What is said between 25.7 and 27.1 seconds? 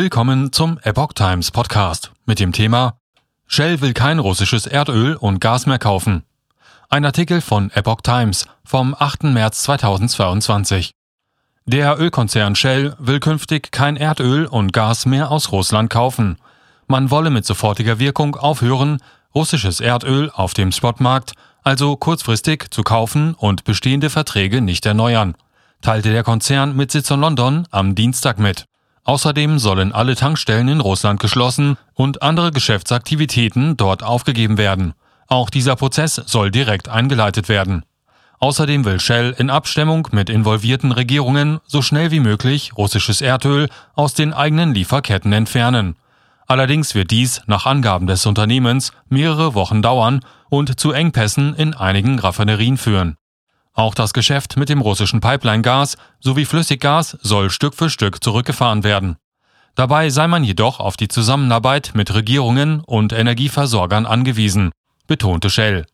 teilte der Konzern mit Sitz